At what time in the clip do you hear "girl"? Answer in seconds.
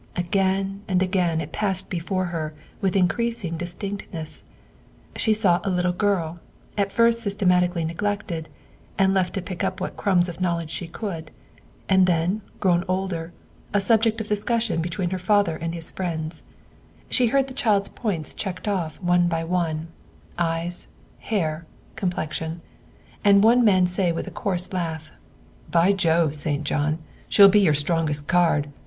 5.93-6.39